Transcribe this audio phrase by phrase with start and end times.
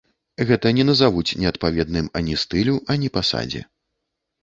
[0.51, 3.67] Гэта не назавуць неадпаведным ані стылю, ані пасадзе.